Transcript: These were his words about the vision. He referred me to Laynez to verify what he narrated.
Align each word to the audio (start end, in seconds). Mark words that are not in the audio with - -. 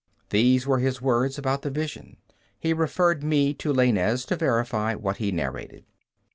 These 0.31 0.65
were 0.65 0.79
his 0.79 0.99
words 0.99 1.37
about 1.37 1.61
the 1.61 1.69
vision. 1.69 2.17
He 2.59 2.73
referred 2.73 3.23
me 3.23 3.53
to 3.53 3.71
Laynez 3.71 4.25
to 4.25 4.35
verify 4.35 4.95
what 4.95 5.17
he 5.17 5.31
narrated. 5.31 5.85